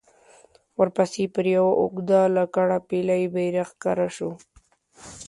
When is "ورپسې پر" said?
0.79-1.45